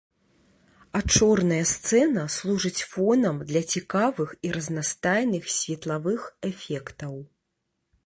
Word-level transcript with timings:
А 0.99 1.01
чорная 1.17 1.59
сцэна 1.71 2.23
служыць 2.37 2.85
фонам 2.95 3.37
для 3.53 3.63
цікавых 3.75 4.29
і 4.49 4.55
разнастайных 4.59 5.43
светлавых 5.61 6.21
эфектаў. 6.55 7.13